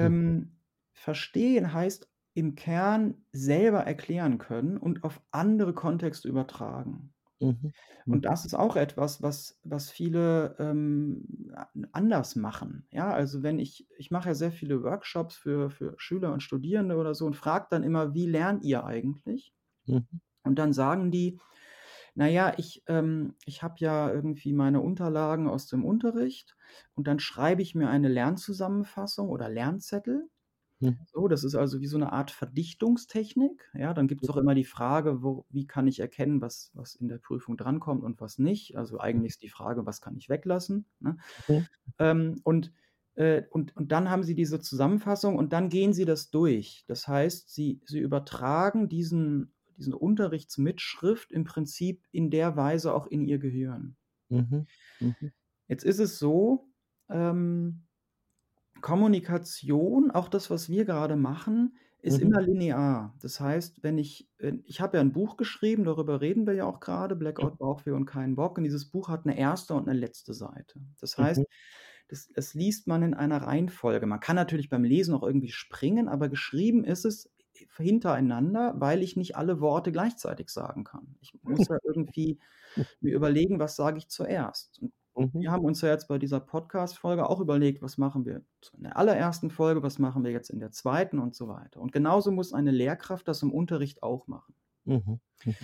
Mhm. 0.00 0.34
Ähm, 0.34 0.58
verstehen 0.92 1.72
heißt 1.72 2.10
im 2.34 2.54
Kern 2.54 3.24
selber 3.32 3.80
erklären 3.80 4.38
können 4.38 4.76
und 4.76 5.04
auf 5.04 5.22
andere 5.30 5.74
Kontexte 5.74 6.28
übertragen. 6.28 7.14
Mhm. 7.40 7.72
Und 8.08 8.24
Mhm. 8.24 8.26
das 8.26 8.44
ist 8.46 8.54
auch 8.54 8.76
etwas, 8.76 9.22
was 9.22 9.60
was 9.64 9.90
viele, 9.90 10.56
ähm, 10.58 11.52
anders 11.92 12.36
machen. 12.36 12.86
Ja, 12.92 13.10
also, 13.12 13.42
wenn 13.42 13.58
ich 13.58 13.88
ich 13.98 14.10
mache 14.10 14.28
ja 14.30 14.34
sehr 14.34 14.52
viele 14.52 14.82
Workshops 14.82 15.36
für 15.36 15.70
für 15.70 15.94
Schüler 15.98 16.32
und 16.32 16.42
Studierende 16.42 16.96
oder 16.96 17.14
so 17.14 17.26
und 17.26 17.36
frage 17.36 17.66
dann 17.70 17.82
immer: 17.82 18.14
„Wie 18.14 18.26
lernt 18.26 18.64
ihr 18.64 18.84
eigentlich?“ 18.84 19.54
Mhm. 19.86 20.18
Und 20.44 20.58
dann 20.58 20.72
sagen 20.72 21.10
die: 21.10 21.40
„Na 22.16 22.28
ja, 22.28 22.54
ich 22.58 22.82
ähm, 22.88 23.34
ich 23.46 23.62
habe 23.62 23.76
ja 23.78 24.10
irgendwie 24.12 24.52
meine 24.54 24.80
Unterlagen 24.80 25.48
aus 25.48 25.66
dem 25.68 25.84
Unterricht 25.84 26.56
und 26.94 27.06
dann 27.08 27.20
schreibe 27.20 27.62
ich 27.62 27.74
mir 27.74 27.88
eine 27.90 28.08
Lernzusammenfassung 28.08 29.28
oder 29.30 29.48
Lernzettel.“ 29.50 30.30
Mhm. 30.80 31.06
So, 31.06 31.28
das 31.28 31.44
ist 31.44 31.54
also 31.54 31.80
wie 31.80 31.86
so 31.86 31.98
'ne 31.98 32.12
Art 32.12 32.30
Verdichtungstechnik. 32.32 33.70
Ja, 33.74 33.94
dann 33.94 34.08
gibt's 34.08 34.28
auch 34.30 34.36
immer 34.38 34.54
die 34.54 34.64
Frage, 34.64 35.22
wo 35.22 35.46
wie 35.50 35.66
kann 35.66 35.86
ich 35.88 36.00
erkennen, 36.00 36.40
was 36.42 36.70
was 36.74 36.94
in 36.96 37.08
der 37.08 37.18
Prüfung 37.18 37.56
drankommt 37.56 38.02
und 38.04 38.20
was 38.20 38.38
nicht? 38.38 38.76
Also, 38.76 38.98
eigentlich 39.00 39.32
ist 39.34 39.42
die 39.42 39.48
Frage, 39.50 39.86
was 39.86 40.00
kann 40.00 40.16
ich 40.16 40.28
weglassen, 40.28 40.86
ne? 41.00 41.16
Mhm. 41.48 41.66
Ähm, 41.98 42.40
und 42.44 42.72
äh, 43.14 43.44
und 43.50 43.76
und 43.76 43.92
dann 43.92 44.10
haben 44.10 44.22
sie 44.24 44.34
diese 44.34 44.60
Zusammenfassung 44.60 45.36
und 45.36 45.52
dann 45.52 45.68
gehen 45.70 45.92
sie 45.94 46.04
das 46.04 46.30
durch. 46.30 46.84
Das 46.88 47.08
heißt, 47.08 47.50
sie 47.52 47.80
sie 47.86 48.00
übertragen 48.00 48.88
diesen 48.88 49.54
diesen 49.76 49.94
Unterrichtsmitschrift 49.94 51.32
im 51.32 51.44
Prinzip 51.44 52.06
in 52.12 52.30
der 52.30 52.56
Weise 52.56 52.94
auch 52.94 53.06
in 53.06 53.24
ihr 53.24 53.38
Gehirn. 53.38 53.96
Mhm. 54.30 54.66
Mhm. 55.00 55.32
Jetzt 55.70 55.84
ist 55.84 55.98
es 55.98 56.18
so, 56.18 56.68
ähm 57.08 57.82
Kommunikation, 58.82 60.10
auch 60.10 60.28
das, 60.28 60.50
was 60.50 60.68
wir 60.68 60.84
gerade 60.84 61.16
machen, 61.16 61.76
ist 62.00 62.18
Mhm. 62.18 62.20
immer 62.20 62.42
linear. 62.42 63.14
Das 63.22 63.40
heißt, 63.40 63.82
wenn 63.82 63.98
ich 63.98 64.30
ich 64.64 64.80
habe 64.82 64.98
ja 64.98 65.02
'n 65.02 65.12
Buch 65.12 65.36
geschrieben, 65.38 65.84
darüber 65.84 66.20
reden 66.20 66.46
wir 66.46 66.54
ja 66.54 66.64
auch 66.66 66.80
grade, 66.80 67.16
Mhm. 67.40 67.48
„Blackout 67.48 67.58
Bauchweh 67.58 67.92
und 67.92 68.06
kein 68.06 68.36
Bock“, 68.36 68.58
und 68.58 68.64
dieses 68.64 68.90
Buch 68.90 69.08
hat 69.08 69.26
'ne 69.26 69.38
erste 69.38 69.74
und 69.74 69.86
'ne 69.86 69.94
letzte 69.94 70.34
Seite. 70.34 70.80
Das 71.00 71.18
heißt, 71.18 71.42
Mhm. 71.42 71.56
das, 72.08 72.28
das 72.34 72.54
liest 72.54 72.86
man 72.88 73.02
in 73.02 73.14
einer 73.14 73.38
Reihenfolge. 73.42 74.06
Man 74.06 74.20
kann 74.20 74.36
natürlich 74.36 74.68
beim 74.70 74.84
Lesen 74.84 75.14
auch 75.14 75.22
irgendwie 75.24 75.50
springen, 75.52 76.08
aber 76.08 76.28
geschrieben 76.28 76.84
ist 76.84 77.04
es 77.06 77.32
hintereinander, 77.76 78.74
weil 78.78 79.02
ich 79.02 79.16
nicht 79.16 79.36
alle 79.36 79.60
Worte 79.60 79.92
gleichzeitig 79.92 80.50
sagen 80.50 80.84
kann. 80.84 81.16
Ich 81.20 81.32
muss 81.42 81.68
ja 81.68 81.78
irgendwie 81.84 82.38
mir 83.00 83.14
überlegen, 83.14 83.58
was 83.58 83.76
sage 83.76 83.98
ich 83.98 84.08
zuerst. 84.08 84.82
Und 85.16 85.34
mhm. 85.34 85.40
wir 85.40 85.50
haben 85.50 85.64
uns 85.64 85.80
ja 85.80 85.88
jetzt 85.88 86.08
bei 86.08 86.18
dieser 86.18 86.40
Podcast-Folge 86.40 87.28
auch 87.28 87.40
überlegt, 87.40 87.80
was 87.80 87.96
machen 87.96 88.26
wir 88.26 88.42
in 88.76 88.82
der 88.82 88.98
allerersten 88.98 89.50
Folge, 89.50 89.82
was 89.82 89.98
machen 89.98 90.24
wir 90.24 90.30
jetzt 90.30 90.50
in 90.50 90.60
der 90.60 90.72
zweiten 90.72 91.18
und 91.18 91.34
so 91.34 91.48
weiter. 91.48 91.80
Und 91.80 91.90
genauso 91.90 92.30
muss 92.30 92.52
eine 92.52 92.70
Lehrkraft 92.70 93.26
das 93.26 93.42
im 93.42 93.50
Unterricht 93.50 94.02
auch 94.02 94.26
machen. 94.26 94.54
Mhm. 94.84 95.20
Mhm. 95.44 95.54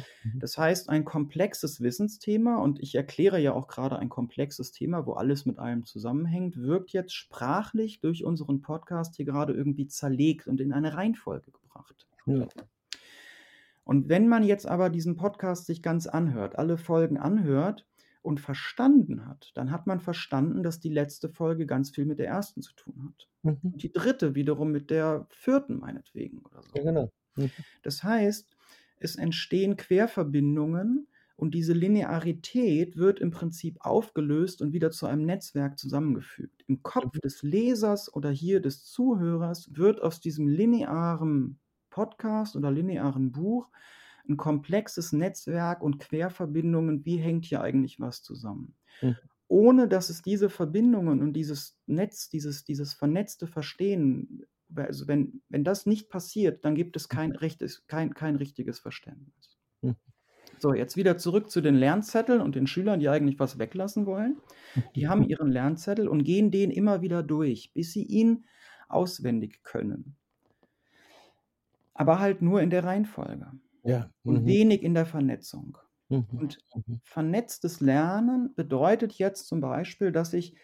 Das 0.41 0.59
heißt, 0.59 0.89
ein 0.89 1.05
komplexes 1.05 1.81
Wissensthema, 1.81 2.57
und 2.57 2.81
ich 2.81 2.95
erkläre 2.95 3.41
ja 3.41 3.53
auch 3.53 3.69
gerade 3.69 3.99
ein 3.99 4.09
komplexes 4.09 4.73
Thema, 4.73 5.07
wo 5.07 5.13
alles 5.13 5.47
mit 5.47 5.59
allem 5.59 5.85
zusammenhängt, 5.85 6.57
wirkt 6.57 6.93
jetzt 6.93 7.15
sprachlich 7.15 8.01
durch 8.01 8.25
unseren 8.25 8.63
Podcast 8.63 9.17
hier 9.17 9.27
gerade 9.27 9.53
irgendwie 9.53 9.87
zerlegt 9.87 10.47
und 10.47 10.61
in 10.61 10.73
eine 10.73 10.95
Reihenfolge 10.95 11.53
gebracht. 11.73 12.07
Ja. 12.27 12.47
Und 13.85 14.09
wenn 14.09 14.29
man 14.29 14.45
jetzt 14.45 14.67
aber 14.67 14.91
diesen 14.91 15.17
Podcast 15.17 15.67
sich 15.67 15.83
ganz 15.83 16.07
anhört, 16.07 16.57
alle 16.59 16.79
Folgen 16.79 17.19
anhört 17.19 17.87
und 18.23 18.39
verstanden 18.39 19.27
hat, 19.27 19.51
dann 19.55 19.73
hat 19.73 19.87
man 19.87 19.99
verstanden, 19.99 20.63
dass 20.63 20.79
die 20.79 20.89
letzte 20.89 21.29
Folge 21.29 21.67
ganz 21.67 21.91
viel 21.91 22.07
mit 22.07 22.21
der 22.21 22.29
ersten 22.29 22.63
zu 22.63 22.75
tun 22.75 23.05
hat. 23.05 23.29
Mhm. 23.43 23.77
Die 23.77 23.93
dritte 23.93 24.35
wiederum 24.37 24.71
mit 24.71 24.91
der 24.91 25.27
vierten 25.31 25.81
meinetwegen 25.81 26.39
oder 26.39 26.63
so. 26.63 26.71
Ja, 26.77 26.85
genau. 26.85 27.13
Mhm. 27.35 27.51
Das 27.83 28.05
heißt, 28.05 28.57
es 28.99 29.17
entstehen 29.17 29.77
Querverbindungen 29.77 31.09
und 31.35 31.55
diese 31.55 31.73
Linearität 31.73 32.97
wird 32.97 33.19
im 33.19 33.33
Prinzip 33.33 33.79
aufgelöst 33.81 34.63
und 34.63 34.73
wieder 34.73 34.93
zu 34.93 35.07
einem 35.07 35.25
Netzwerk 35.25 35.77
zusammengefügt. 35.77 36.63
Im 36.69 36.85
Kopf 36.85 37.17
mhm. 37.17 37.21
des 37.21 37.43
Lesers 37.43 38.15
oder 38.15 38.31
hier 38.31 38.61
des 38.61 38.85
Zuhörers 38.85 39.75
wird 39.75 40.01
aus 40.01 40.21
diesem 40.21 40.47
linearen 40.47 41.59
Podcast 41.93 42.57
oder 42.57 42.73
linearen 42.73 43.31
Buch 43.31 43.69
ein 44.29 44.37
komplexes 44.37 45.13
Netzwerk 45.13 45.83
und 45.83 45.99
Querverbindungen. 45.99 47.05
Wie 47.05 47.17
hängt 47.17 47.45
hier 47.45 47.61
eigentlich 47.61 48.01
was 48.01 48.23
zusammen? 48.23 48.75
Mhm. 49.01 49.17
Ohne 49.49 49.89
dass 49.89 50.11
es 50.11 50.23
diese 50.23 50.49
Verbindungen 50.49 51.21
und 51.21 51.35
dieses 51.35 51.79
Netz, 51.87 52.29
dieses, 52.29 52.65
dieses 52.65 52.95
vernetzte 52.95 53.47
Verstehen 53.47 54.47
also 54.77 55.09
wenn, 55.09 55.43
wenn 55.49 55.65
das 55.65 55.87
nicht 55.87 56.09
passiert, 56.09 56.65
dann 56.65 56.75
gibt 56.75 56.97
es 56.97 57.09
kein, 57.09 57.31
mhm. 57.31 57.37
rechtes, 57.37 57.87
kein, 57.87 58.15
kein 58.15 58.37
richtiges 58.37 58.79
Verständnis. 58.79 59.59
Mhm. 59.83 59.97
So, 60.59 60.75
jetzt 60.75 60.97
wieder 60.97 61.19
zurück 61.19 61.51
zu 61.51 61.61
den 61.61 61.75
Lernzetteln 61.75 62.41
und 62.41 62.55
den 62.55 62.67
Schülern, 62.67 63.01
die 63.01 63.09
eigentlich 63.09 63.39
was 63.39 63.59
weglassen 63.59 64.07
wollen. 64.07 64.37
Die 64.97 65.09
haben 65.09 65.25
ihren 65.29 65.51
Lernzettel 65.51 66.09
und 66.09 66.25
gehen 66.25 66.51
den 66.51 66.71
immer 66.71 67.03
wieder 67.03 67.23
durch, 67.23 67.73
bis 67.75 67.93
sie 67.93 68.05
ihn 68.05 68.45
auswendig 68.89 69.63
können. 69.65 70.17
Aber 71.95 72.19
halt 72.19 72.43
nur 72.43 72.63
in 72.63 72.71
der 72.71 72.85
Reihenfolge. 72.85 73.53
Ja. 73.85 74.11
Mhm. 74.23 74.37
Und 74.37 74.47
wenig 74.47 74.83
in 74.83 74.95
der 74.95 75.07
Vernetzung. 75.07 75.79
Mhm. 76.09 76.27
Und 76.31 76.59
mhm. 76.75 77.01
vernetztes 77.05 77.81
Lernen 77.81 78.55
bedeutet 78.55 79.15
jetzt 79.15 79.47
zum 79.47 79.61
Beispiel, 79.61 80.13
dass 80.13 80.33
ich 80.33 80.55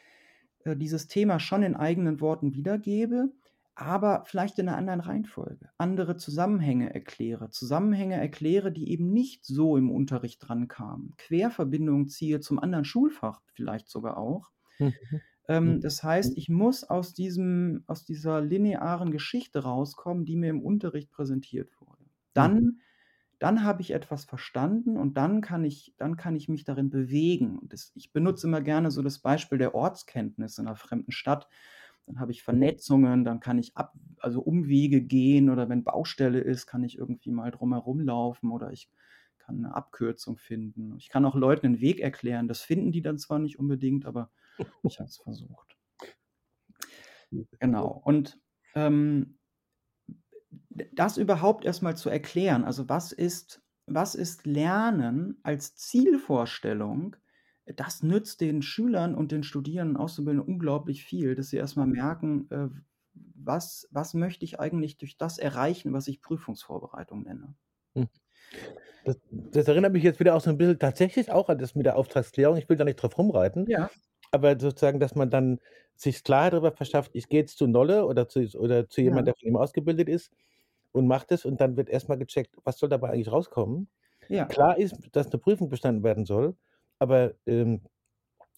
äh, 0.64 0.76
dieses 0.76 1.08
Thema 1.08 1.40
schon 1.40 1.62
in 1.62 1.74
eigenen 1.74 2.20
Worten 2.20 2.52
wiedergebe, 2.54 3.32
aber 3.74 4.24
vielleicht 4.26 4.58
in 4.58 4.68
einer 4.68 4.76
anderen 4.76 5.00
Reihenfolge, 5.00 5.70
andere 5.78 6.16
Zusammenhänge 6.16 6.92
erkläre, 6.92 7.50
Zusammenhänge 7.50 8.16
erkläre, 8.16 8.72
die 8.72 8.90
eben 8.90 9.12
nicht 9.12 9.44
so 9.44 9.76
im 9.76 9.90
Unterricht 9.90 10.40
drankamen, 10.46 11.14
Querverbindungen 11.16 12.08
ziehe 12.08 12.40
zum 12.40 12.58
anderen 12.58 12.84
Schulfach 12.84 13.40
vielleicht 13.54 13.88
sogar 13.88 14.18
auch. 14.18 14.50
Mhm. 14.78 14.92
Ähm, 15.48 15.74
mhm. 15.74 15.80
das 15.80 16.02
heißt, 16.02 16.36
ich 16.36 16.48
muss 16.48 16.84
aus, 16.84 17.14
diesem, 17.14 17.84
aus 17.86 18.04
dieser 18.04 18.40
linearen 18.40 19.10
Geschichte 19.10 19.60
rauskommen, 19.60 20.24
die 20.24 20.36
mir 20.36 20.50
im 20.50 20.62
Unterricht 20.62 21.10
präsentiert 21.10 21.70
wurde. 21.80 22.04
Dann, 22.34 22.54
mhm. 22.54 22.80
dann 23.38 23.64
habe 23.64 23.82
ich 23.82 23.92
etwas 23.92 24.24
verstanden 24.24 24.96
und 24.96 25.16
dann 25.16 25.40
kann 25.40 25.64
ich, 25.64 25.94
dann 25.96 26.16
kann 26.16 26.36
ich 26.36 26.48
mich 26.48 26.64
darin 26.64 26.90
bewegen. 26.90 27.60
Das, 27.64 27.92
ich 27.94 28.12
benutze 28.12 28.46
immer 28.46 28.60
gerne 28.60 28.90
so 28.90 29.02
das 29.02 29.20
Beispiel 29.20 29.58
der 29.58 29.74
Ortskenntnis 29.74 30.58
in 30.58 30.66
einer 30.66 30.76
fremden 30.76 31.12
Stadt 31.12 31.48
dann 32.08 32.20
habe 32.20 32.32
ich 32.32 32.42
Vernetzungen, 32.42 33.24
dann 33.24 33.38
kann 33.38 33.58
ich 33.58 33.76
ab, 33.76 33.92
also 34.18 34.40
Umwege 34.40 35.02
gehen 35.02 35.50
oder 35.50 35.68
wenn 35.68 35.84
Baustelle 35.84 36.40
ist, 36.40 36.66
kann 36.66 36.82
ich 36.82 36.96
irgendwie 36.98 37.30
mal 37.30 37.50
drumherum 37.50 38.00
laufen 38.00 38.50
oder 38.50 38.72
ich 38.72 38.90
kann 39.38 39.58
eine 39.58 39.74
Abkürzung 39.74 40.38
finden. 40.38 40.96
Ich 40.96 41.10
kann 41.10 41.24
auch 41.24 41.34
Leuten 41.34 41.66
einen 41.66 41.80
Weg 41.80 42.00
erklären. 42.00 42.48
Das 42.48 42.62
finden 42.62 42.92
die 42.92 43.02
dann 43.02 43.18
zwar 43.18 43.38
nicht 43.38 43.58
unbedingt, 43.58 44.06
aber 44.06 44.30
ich 44.82 44.98
habe 44.98 45.08
es 45.08 45.18
versucht. 45.18 45.76
Genau. 47.60 48.00
Und 48.06 48.40
ähm, 48.74 49.38
das 50.94 51.18
überhaupt 51.18 51.66
erstmal 51.66 51.94
zu 51.94 52.08
erklären, 52.08 52.64
also 52.64 52.88
was 52.88 53.12
ist, 53.12 53.62
was 53.86 54.14
ist 54.14 54.46
Lernen 54.46 55.38
als 55.42 55.76
Zielvorstellung, 55.76 57.16
das 57.76 58.02
nützt 58.02 58.40
den 58.40 58.62
Schülern 58.62 59.14
und 59.14 59.30
den 59.30 59.42
Studierenden, 59.42 59.96
Auszubildenden 59.96 60.48
unglaublich 60.48 61.04
viel, 61.04 61.34
dass 61.34 61.50
sie 61.50 61.58
erstmal 61.58 61.86
merken, 61.86 62.48
äh, 62.50 62.68
was, 63.34 63.88
was 63.90 64.14
möchte 64.14 64.44
ich 64.44 64.60
eigentlich 64.60 64.96
durch 64.96 65.18
das 65.18 65.38
erreichen, 65.38 65.92
was 65.92 66.08
ich 66.08 66.22
Prüfungsvorbereitung 66.22 67.24
nenne. 67.24 67.54
Hm. 67.94 68.08
Das, 69.04 69.18
das, 69.30 69.68
erinnert 69.68 69.92
mich 69.92 70.02
jetzt 70.02 70.20
wieder 70.20 70.34
auch 70.34 70.40
so 70.40 70.50
ein 70.50 70.58
bisschen 70.58 70.78
tatsächlich 70.78 71.30
auch 71.30 71.48
an 71.48 71.58
das 71.58 71.74
mit 71.74 71.86
der 71.86 71.96
Auftragsklärung. 71.96 72.56
Ich 72.56 72.68
will 72.68 72.76
da 72.76 72.84
nicht 72.84 72.96
drauf 72.96 73.16
rumreiten. 73.16 73.66
Ja. 73.68 73.90
Aber 74.30 74.58
sozusagen, 74.58 75.00
dass 75.00 75.14
man 75.14 75.30
dann 75.30 75.60
sich 75.94 76.22
Klarheit 76.22 76.52
darüber 76.52 76.72
verschafft, 76.72 77.10
ich 77.14 77.28
gehe 77.28 77.40
jetzt 77.40 77.58
zu 77.58 77.66
Nolle 77.66 78.06
oder 78.06 78.28
zu, 78.28 78.40
oder 78.58 78.88
zu 78.88 79.00
jemandem, 79.00 79.26
ja. 79.26 79.32
der 79.32 79.34
von 79.34 79.48
ihm 79.48 79.56
ausgebildet 79.56 80.08
ist 80.08 80.32
und 80.92 81.06
macht 81.06 81.32
es 81.32 81.44
und 81.44 81.60
dann 81.60 81.76
wird 81.76 81.88
erstmal 81.88 82.18
gecheckt, 82.18 82.54
was 82.64 82.78
soll 82.78 82.88
dabei 82.88 83.10
eigentlich 83.10 83.32
rauskommen. 83.32 83.88
Ja. 84.28 84.44
Klar 84.44 84.78
ist, 84.78 84.96
dass 85.12 85.28
eine 85.28 85.38
Prüfung 85.38 85.68
bestanden 85.68 86.04
werden 86.04 86.24
soll, 86.24 86.54
aber 86.98 87.34
ähm, 87.46 87.80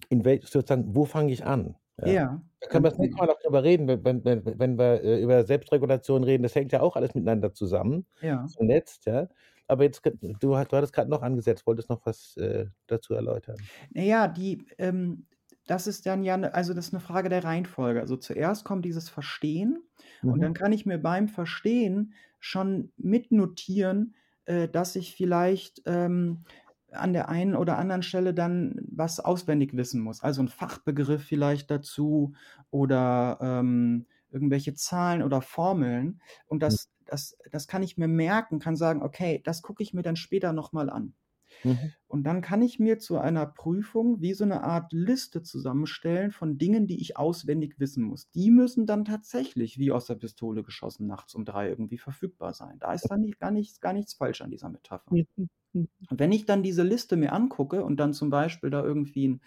in 0.08 0.24
welch, 0.24 0.46
sozusagen, 0.46 0.94
wo 0.94 1.04
fange 1.04 1.32
ich 1.32 1.44
an? 1.44 1.76
Ja. 1.98 2.06
ja. 2.06 2.42
Da 2.60 2.68
können 2.68 2.84
wir 2.84 2.90
das 2.90 2.98
nächste 2.98 3.18
Mal 3.18 3.26
noch 3.26 3.40
drüber 3.40 3.62
reden, 3.62 3.88
wenn, 3.88 4.24
wenn, 4.24 4.44
wenn 4.44 4.78
wir 4.78 5.02
äh, 5.02 5.22
über 5.22 5.44
Selbstregulation 5.44 6.24
reden. 6.24 6.42
Das 6.42 6.54
hängt 6.54 6.72
ja 6.72 6.80
auch 6.80 6.96
alles 6.96 7.14
miteinander 7.14 7.54
zusammen, 7.54 8.06
ja. 8.20 8.46
vernetzt, 8.48 9.06
ja. 9.06 9.28
Aber 9.66 9.84
jetzt, 9.84 10.04
du, 10.04 10.34
du 10.40 10.56
hattest 10.56 10.92
gerade 10.92 11.08
noch 11.08 11.22
angesetzt, 11.22 11.66
wolltest 11.66 11.88
noch 11.90 12.04
was 12.04 12.36
äh, 12.36 12.66
dazu 12.88 13.14
erläutern. 13.14 13.56
Naja, 13.92 14.26
die, 14.26 14.64
ähm, 14.78 15.26
das 15.70 15.86
ist 15.86 16.04
dann 16.04 16.24
ja, 16.24 16.36
ne, 16.36 16.52
also 16.52 16.74
das 16.74 16.88
ist 16.88 16.94
eine 16.94 17.00
Frage 17.00 17.28
der 17.28 17.44
Reihenfolge. 17.44 18.00
Also 18.00 18.16
zuerst 18.16 18.64
kommt 18.64 18.84
dieses 18.84 19.08
Verstehen 19.08 19.80
mhm. 20.20 20.32
und 20.32 20.40
dann 20.40 20.52
kann 20.52 20.72
ich 20.72 20.84
mir 20.84 20.98
beim 20.98 21.28
Verstehen 21.28 22.12
schon 22.40 22.90
mitnotieren, 22.96 24.16
äh, 24.46 24.68
dass 24.68 24.96
ich 24.96 25.14
vielleicht 25.14 25.82
ähm, 25.86 26.44
an 26.90 27.12
der 27.12 27.28
einen 27.28 27.54
oder 27.54 27.78
anderen 27.78 28.02
Stelle 28.02 28.34
dann 28.34 28.80
was 28.90 29.20
auswendig 29.20 29.76
wissen 29.76 30.00
muss. 30.00 30.24
Also 30.24 30.42
ein 30.42 30.48
Fachbegriff 30.48 31.22
vielleicht 31.22 31.70
dazu 31.70 32.34
oder 32.70 33.38
ähm, 33.40 34.06
irgendwelche 34.32 34.74
Zahlen 34.74 35.22
oder 35.22 35.40
Formeln. 35.40 36.20
Und 36.46 36.56
mhm. 36.56 36.60
das, 36.60 36.90
das, 37.06 37.38
das 37.52 37.68
kann 37.68 37.84
ich 37.84 37.96
mir 37.96 38.08
merken, 38.08 38.58
kann 38.58 38.74
sagen, 38.74 39.02
okay, 39.02 39.40
das 39.44 39.62
gucke 39.62 39.84
ich 39.84 39.94
mir 39.94 40.02
dann 40.02 40.16
später 40.16 40.52
nochmal 40.52 40.90
an. 40.90 41.14
Mhm. 41.64 41.92
Und 42.08 42.24
dann 42.24 42.40
kann 42.40 42.62
ich 42.62 42.78
mir 42.78 42.98
zu 42.98 43.18
einer 43.18 43.46
Prüfung 43.46 44.20
wie 44.20 44.34
so 44.34 44.44
eine 44.44 44.62
Art 44.62 44.92
Liste 44.92 45.42
zusammenstellen 45.42 46.30
von 46.30 46.58
Dingen, 46.58 46.86
die 46.86 47.00
ich 47.00 47.16
auswendig 47.16 47.78
wissen 47.78 48.04
muss. 48.04 48.30
Die 48.30 48.50
müssen 48.50 48.86
dann 48.86 49.04
tatsächlich 49.04 49.78
wie 49.78 49.92
aus 49.92 50.06
der 50.06 50.16
Pistole 50.16 50.62
geschossen 50.62 51.06
nachts 51.06 51.34
um 51.34 51.44
drei 51.44 51.68
irgendwie 51.68 51.98
verfügbar 51.98 52.52
sein. 52.54 52.78
Da 52.78 52.92
ist 52.92 53.08
dann 53.08 53.20
nicht, 53.20 53.38
gar, 53.38 53.50
nichts, 53.50 53.80
gar 53.80 53.92
nichts 53.92 54.14
falsch 54.14 54.40
an 54.40 54.50
dieser 54.50 54.68
Metapher. 54.68 55.10
Mhm. 55.14 55.48
Und 55.72 56.18
wenn 56.18 56.32
ich 56.32 56.46
dann 56.46 56.62
diese 56.62 56.82
Liste 56.82 57.16
mir 57.16 57.32
angucke 57.32 57.84
und 57.84 57.98
dann 57.98 58.12
zum 58.12 58.30
Beispiel 58.30 58.70
da 58.70 58.82
irgendwie 58.82 59.26
einen 59.26 59.40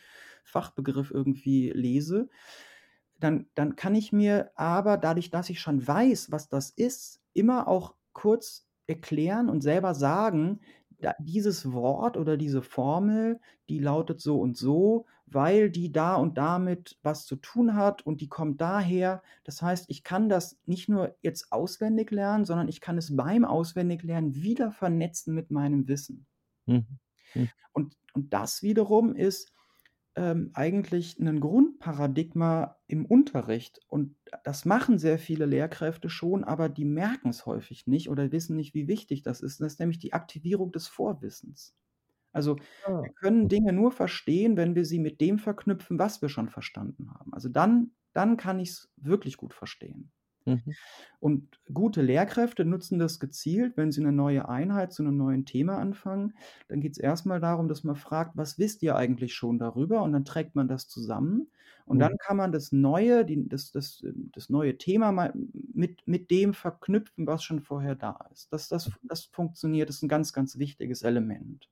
Fachbegriff 0.43 1.11
irgendwie 1.11 1.71
lese, 1.71 2.29
dann, 3.19 3.47
dann 3.55 3.75
kann 3.75 3.95
ich 3.95 4.11
mir 4.11 4.51
aber 4.55 4.97
dadurch, 4.97 5.29
dass 5.29 5.49
ich 5.49 5.59
schon 5.59 5.85
weiß, 5.85 6.31
was 6.31 6.49
das 6.49 6.69
ist, 6.69 7.21
immer 7.33 7.67
auch 7.67 7.95
kurz 8.13 8.67
erklären 8.87 9.49
und 9.49 9.61
selber 9.61 9.93
sagen, 9.93 10.59
dieses 11.19 11.71
Wort 11.71 12.17
oder 12.17 12.37
diese 12.37 12.61
Formel, 12.61 13.39
die 13.69 13.79
lautet 13.79 14.21
so 14.21 14.39
und 14.39 14.57
so, 14.57 15.05
weil 15.25 15.69
die 15.69 15.91
da 15.91 16.15
und 16.15 16.37
damit 16.37 16.97
was 17.01 17.25
zu 17.25 17.35
tun 17.35 17.75
hat 17.75 18.05
und 18.05 18.21
die 18.21 18.27
kommt 18.27 18.61
daher. 18.61 19.21
Das 19.43 19.61
heißt, 19.61 19.85
ich 19.89 20.03
kann 20.03 20.29
das 20.29 20.59
nicht 20.65 20.89
nur 20.89 21.15
jetzt 21.21 21.51
auswendig 21.51 22.11
lernen, 22.11 22.45
sondern 22.45 22.67
ich 22.67 22.81
kann 22.81 22.97
es 22.97 23.15
beim 23.15 23.45
Auswendiglernen 23.45 24.35
wieder 24.35 24.71
vernetzen 24.71 25.33
mit 25.33 25.51
meinem 25.51 25.87
Wissen. 25.87 26.25
Mhm. 26.65 26.85
Mhm. 27.33 27.49
Und, 27.71 27.97
und 28.13 28.33
das 28.33 28.61
wiederum 28.61 29.15
ist 29.15 29.51
ähm, 30.15 30.51
eigentlich 30.53 31.19
ein 31.19 31.39
Grundparadigma 31.39 32.77
im 32.87 33.05
Unterricht. 33.05 33.79
Und 33.87 34.15
das 34.43 34.65
machen 34.65 34.97
sehr 34.99 35.19
viele 35.19 35.45
Lehrkräfte 35.45 36.09
schon, 36.09 36.43
aber 36.43 36.69
die 36.69 36.85
merken 36.85 37.29
es 37.29 37.45
häufig 37.45 37.87
nicht 37.87 38.09
oder 38.09 38.31
wissen 38.31 38.55
nicht, 38.55 38.73
wie 38.73 38.87
wichtig 38.87 39.23
das 39.23 39.41
ist. 39.41 39.59
Das 39.61 39.73
ist 39.73 39.79
nämlich 39.79 39.99
die 39.99 40.13
Aktivierung 40.13 40.71
des 40.71 40.87
Vorwissens. 40.87 41.75
Also, 42.33 42.57
Ah. 42.85 43.03
wir 43.03 43.11
können. 43.13 43.49
Dinge 43.49 43.73
nur 43.73 43.91
verstehen, 43.91 44.57
wenn 44.57 44.75
wir 44.75 44.85
sie 44.85 44.99
mit 44.99 45.21
dem 45.21 45.39
verknüpfen, 45.39 45.99
was 45.99 46.21
wir 46.21 46.29
schon 46.29 46.49
verstanden 46.49 47.11
haben. 47.13 47.33
Also, 47.33 47.49
dann 47.49 47.91
dann 48.13 48.37
kann 48.37 48.59
ich's 48.59 48.91
wirklich 48.97 49.37
gut 49.37 49.53
verstehen. 49.53 50.11
Mhm. 50.47 50.75
Und 51.19 51.61
gute 51.73 52.01
Lehrkräfte 52.01 52.65
nutzen 52.65 52.99
das 52.99 53.19
gezielt, 53.19 53.77
wenn 53.77 53.91
sie 53.93 54.01
'ne 54.01 54.11
neue 54.11 54.49
Einheit 54.49 54.91
zu 54.91 55.03
'nem 55.03 55.15
neuen 55.17 55.45
Thema 55.45 55.77
anfangen. 55.77 56.33
Dann 56.67 56.81
geht's 56.81 56.97
erst 56.97 57.25
mal 57.25 57.39
darum, 57.39 57.67
dass 57.69 57.83
man 57.85 57.95
fragt: 57.95 58.35
„Was 58.35 58.59
wisst 58.59 58.83
ihr 58.83 58.95
eigentlich 58.97 59.33
schon 59.33 59.57
darüber?“ 59.57 60.01
Und 60.03 60.11
dann 60.13 60.25
trägt 60.25 60.55
man 60.55 60.67
das 60.67 60.87
zusammen. 60.89 61.47
Und 61.85 61.99
dann 61.99 62.11
Mhm. 62.11 62.17
kann 62.19 62.37
man 62.37 62.51
das 62.53 62.71
neue 62.71 63.25
die 63.25 63.47
das 63.49 63.71
das 63.71 64.03
das 64.33 64.49
neue 64.49 64.77
Thema 64.77 65.11
mal 65.11 65.33
mit 65.73 66.01
mit 66.07 66.31
dem 66.31 66.53
verknüpfen, 66.53 67.27
was 67.27 67.43
schon 67.43 67.59
vorher 67.61 67.95
da 67.95 68.27
ist. 68.33 68.53
Das 68.53 68.69
das 68.69 68.89
Mhm. 68.89 68.93
das 69.03 69.25
funktioniert, 69.25 69.89
das 69.89 69.97
ist 69.97 70.03
'n 70.03 70.09
ganz, 70.09 70.33
ganz 70.33 70.57
wichtiges 70.59 71.01
Element. 71.03 71.67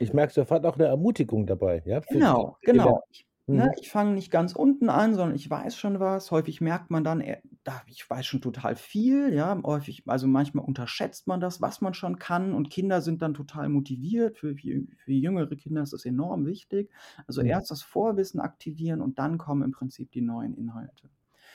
Ich 0.00 0.12
merke 0.12 0.32
sofort 0.32 0.66
auch 0.66 0.76
'ne 0.76 0.86
Ermutigung 0.86 1.46
dabei, 1.46 1.82
ja, 1.86 2.00
Genau, 2.08 2.58
genau. 2.64 3.02
Ich 3.10 3.26
ne, 3.50 3.66
Mhm. 3.66 3.74
ich 3.80 3.90
fange 3.90 4.12
nicht 4.12 4.30
ganz 4.30 4.54
unten 4.54 4.88
an, 4.90 5.14
sondern 5.14 5.36
ich 5.36 5.48
weiß 5.48 5.76
schon 5.76 6.00
was. 6.00 6.30
Häufig 6.30 6.60
merkt 6.60 6.90
man 6.90 7.02
dann, 7.04 7.20
da 7.64 7.82
ich 7.88 8.08
weiß 8.08 8.26
schon 8.26 8.40
total 8.42 8.76
viel, 8.76 9.32
ja. 9.34 9.60
Häufig 9.64 10.02
also, 10.06 10.26
manchmal 10.26 10.64
unterschätzt 10.64 11.26
man 11.26 11.40
das, 11.40 11.60
was 11.62 11.80
man 11.80 11.94
schon 11.94 12.18
kann 12.18 12.52
und 12.54 12.70
Kinder 12.70 13.00
sind 13.02 13.22
dann 13.22 13.34
total 13.34 13.68
motiviert. 13.70 14.38
Für 14.38 14.54
für 14.56 15.12
jüngere 15.12 15.56
Kinder 15.56 15.82
ist 15.82 15.92
das 15.94 16.04
enorm 16.06 16.46
wichtig. 16.46 16.90
Also, 17.26 17.40
Mhm. 17.40 17.64
erst 17.64 17.70
das 17.70 17.82
Vorwissen 17.82 18.40
aktivieren 18.40 19.00
und 19.00 19.18
dann 19.18 19.38
kommen 19.38 19.62
im 19.62 19.72
Prinzip 19.72 20.12
die 20.12 20.20
neuen 20.22 20.54
Inhalte. 20.54 21.10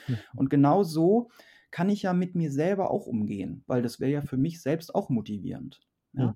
Mhm. 0.07 0.39
Und 0.39 0.49
genau 0.49 0.83
so 0.83 1.29
kann 1.71 1.89
ich 1.89 2.03
ja 2.03 2.13
mit 2.13 2.35
mir 2.35 2.51
selber 2.51 2.91
auch 2.91 3.07
umgehen, 3.07 3.63
weil 3.67 3.81
das 3.83 3.99
wäre 3.99 4.11
ja 4.11 4.21
für 4.21 4.37
mich 4.37 4.61
selbst 4.61 4.95
auch 4.95 5.09
motivierend, 5.09 5.81
ja? 6.13 6.35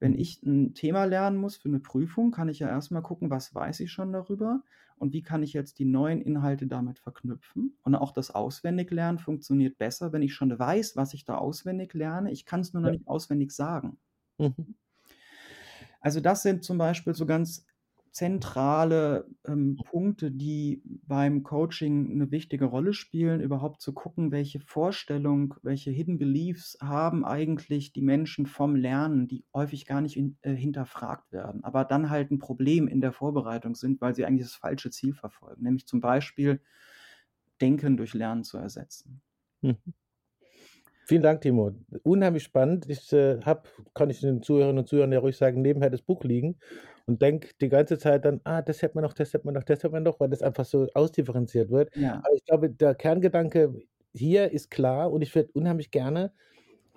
Wenn 0.00 0.14
Mhm. 0.14 0.18
ich 0.18 0.42
'n 0.44 0.74
Thema 0.74 1.04
lernen 1.06 1.38
muss 1.38 1.56
für 1.56 1.68
'ne 1.70 1.80
Prüfung, 1.80 2.30
kann 2.32 2.48
ich 2.50 2.60
ja 2.60 2.68
erst 2.68 2.90
mal 2.92 3.02
gucken, 3.02 3.30
was 3.30 3.54
weiß 3.54 3.80
ich 3.80 3.92
schon 3.92 4.12
darüber 4.12 4.62
und 4.96 5.12
wie 5.12 5.22
kann 5.22 5.42
ich 5.42 5.52
jetzt 5.52 5.78
die 5.78 5.84
neuen 5.84 6.20
Inhalte 6.22 6.66
damit 6.66 6.98
verknüpfen? 6.98 7.78
Und 7.82 7.94
auch 7.94 8.12
das 8.12 8.30
Auswendiglernen 8.30 9.18
funktioniert 9.18 9.78
besser, 9.78 10.12
wenn 10.12 10.22
ich 10.22 10.34
schon 10.34 10.56
weiß, 10.58 10.96
was 10.96 11.14
ich 11.14 11.24
da 11.24 11.36
auswendig 11.38 11.94
lerne. 11.94 12.30
Ich 12.32 12.46
kann's 12.46 12.72
nur 12.72 12.82
noch 12.82 12.90
Ja. 12.90 12.92
nicht 12.92 13.06
auswendig 13.08 13.52
sagen. 13.52 13.98
Mhm. 14.38 14.74
Also, 16.00 16.20
das 16.20 16.42
sind 16.42 16.64
zum 16.64 16.78
Beispiel 16.78 17.14
so 17.14 17.26
ganz 17.26 17.66
zentrale, 18.14 19.28
ähm, 19.46 19.82
Punkte, 19.84 20.30
die 20.32 20.82
beim 21.06 21.42
Coaching 21.42 22.16
'ne 22.16 22.30
wichtige 22.30 22.66
Rolle 22.66 22.94
spielen, 22.94 23.40
überhaupt 23.40 23.82
zu 23.82 23.92
gucken, 23.92 24.30
welche 24.32 24.60
Vorstellung, 24.60 25.54
welche 25.62 25.90
Hidden 25.90 26.18
Beliefs 26.18 26.78
haben 26.80 27.24
eigentlich 27.24 27.92
die 27.92 28.02
Menschen 28.02 28.46
vom 28.46 28.76
Lernen, 28.76 29.28
die 29.28 29.44
häufig 29.54 29.86
gar 29.86 30.00
nicht 30.00 30.14
hin 30.14 30.38
äh, 30.42 30.54
hinterfragt 30.54 31.32
werden, 31.32 31.64
aber 31.64 31.84
dann 31.84 32.10
halt 32.10 32.30
'n 32.30 32.38
Problem 32.38 32.88
in 32.88 33.00
der 33.02 33.12
Vorbereitung 33.12 33.74
sind, 33.74 34.00
weil 34.00 34.14
sie 34.14 34.24
eigentlich 34.26 34.46
das 34.46 34.54
falsche 34.56 34.90
Ziel 34.90 35.14
verfolgen, 35.14 35.64
nämlich 35.64 35.86
zum 35.86 36.00
Beispiel 36.00 36.60
Denken 37.60 37.96
durch 37.96 38.14
Lernen 38.14 38.42
zu 38.44 38.58
ersetzen. 38.58 39.20
Mhm. 39.62 39.94
Vielen 41.06 41.22
Dank, 41.22 41.42
Timo. 41.42 41.72
Unheimlich 42.02 42.44
spannend. 42.44 42.88
Ich, 42.88 43.12
äh, 43.12 43.40
habe 43.42 43.68
kann 43.92 44.08
ich 44.08 44.20
den 44.20 44.40
Zuhörerinnen 44.42 44.78
und 44.78 44.88
Zuhörern 44.88 45.12
ja 45.12 45.18
ruhig 45.18 45.36
sagen, 45.36 45.60
nebenher 45.60 45.90
das 45.90 46.00
Buch 46.02 46.24
liegen 46.24 46.58
und 47.06 47.20
denke 47.20 47.48
die 47.60 47.68
ganze 47.68 47.98
Zeit 47.98 48.24
dann: 48.24 48.40
„Ah, 48.44 48.62
das 48.62 48.80
hätte 48.80 48.94
man 48.94 49.04
noch, 49.04 49.12
das 49.12 49.32
hätte 49.34 49.44
man 49.44 49.54
noch, 49.54 49.64
das 49.64 49.78
hätte 49.82 49.90
man 49.90 50.02
noch“, 50.02 50.18
weil 50.20 50.30
das 50.30 50.42
einfach 50.42 50.64
so 50.64 50.86
ausdifferenziert 50.94 51.70
wird. 51.70 51.90
Ja. 51.94 52.24
Aber 52.24 52.34
ich 52.34 52.44
glaube, 52.46 52.70
der 52.70 52.94
Kerngedanke 52.94 53.74
hier 54.14 54.50
ist 54.50 54.70
klar 54.70 55.12
und 55.12 55.20
ich 55.22 55.34
würde 55.34 55.50
unheimlich 55.52 55.90
gerne 55.90 56.32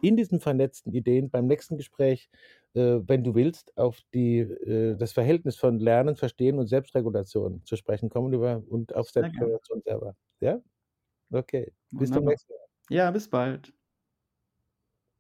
in 0.02 0.18
diesen 0.18 0.40
vernetzten 0.42 0.94
Ideen 0.94 1.30
beim 1.32 1.48
nächsten 1.48 1.78
Gespräch, 1.78 2.30
äh, 2.76 3.00
wenn 3.08 3.24
du 3.24 3.36
willst, 3.36 3.78
auf 3.78 4.02
die 4.14 4.40
äh, 4.40 4.96
das 4.98 5.14
Verhältnis 5.14 5.58
von 5.58 5.80
Lernen, 5.80 6.16
Verstehen 6.18 6.60
und 6.60 6.68
Selbstregulation 6.68 7.64
zu 7.66 7.76
sprechen 7.78 8.10
kommen 8.10 8.34
über 8.34 8.64
und 8.70 8.96
auf. 8.96 9.10
Selbstregulation 9.12 9.82
selber. 9.86 10.16
Ja? 10.42 10.62
Okay. 11.32 11.74
Bis 11.92 12.12
zum 12.12 12.26
nächsten 12.26 12.54
Mal. 12.54 12.60
Ja, 12.90 13.12
bis 13.12 13.30
bald. 13.30 13.77